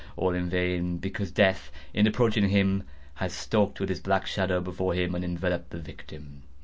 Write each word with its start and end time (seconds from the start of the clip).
All 0.17 0.33
in 0.33 0.49
vain; 0.49 0.97
because 0.97 1.29
Death, 1.29 1.71
in 1.93 2.07
approaching 2.07 2.49
him 2.49 2.81
had 3.13 3.31
stalked 3.31 3.79
with 3.79 3.89
his 3.89 3.99
black 3.99 4.25
shadow 4.25 4.59
before 4.59 4.95
him, 4.95 5.13
and 5.13 5.23
enveloped 5.23 5.69
the 5.69 5.77
victim. 5.77 6.41